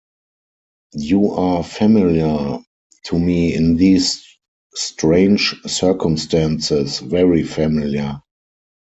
[0.95, 2.57] You are familiar
[3.03, 4.25] to me in these
[4.73, 8.19] strange circumstances, very familiar.